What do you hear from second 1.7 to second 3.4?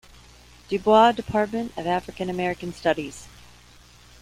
of African-American Studies.